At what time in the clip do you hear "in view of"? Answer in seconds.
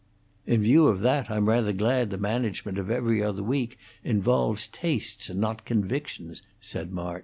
0.47-1.01